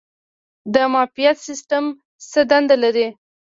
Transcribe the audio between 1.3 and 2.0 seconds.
سیستم